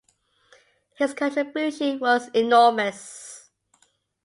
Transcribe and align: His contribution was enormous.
His 0.95 1.13
contribution 1.13 1.99
was 1.99 2.27
enormous. 2.29 3.51